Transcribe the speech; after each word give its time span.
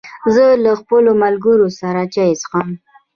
زه 0.33 0.45
له 0.63 0.71
خپلو 0.81 1.11
ملګرو 1.23 1.67
سره 1.79 2.01
چای 2.13 2.31
څښم. 2.41 2.69